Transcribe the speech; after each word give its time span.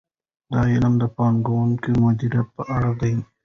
دا 0.51 0.61
علم 0.73 0.93
د 0.99 1.03
پانګونې 1.15 1.91
مدیریت 2.03 2.47
په 2.55 2.61
اړه 2.75 2.91
دی. 3.01 3.13